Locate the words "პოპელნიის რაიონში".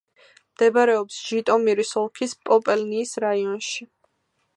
2.51-3.87